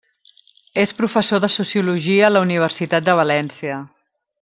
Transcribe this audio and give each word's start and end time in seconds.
És 0.83 0.93
professor 1.01 1.43
de 1.45 1.51
sociologia 1.57 2.27
a 2.31 2.35
la 2.35 2.45
Universitat 2.49 3.09
de 3.11 3.19
València. 3.25 3.81